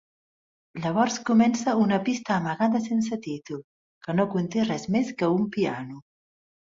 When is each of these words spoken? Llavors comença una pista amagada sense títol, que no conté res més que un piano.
Llavors 0.83 1.17
comença 1.29 1.75
una 1.81 1.99
pista 2.07 2.33
amagada 2.37 2.81
sense 2.87 3.19
títol, 3.29 3.59
que 4.07 4.15
no 4.21 4.25
conté 4.37 4.65
res 4.69 4.89
més 4.97 5.13
que 5.21 5.31
un 5.39 5.45
piano. 5.57 6.01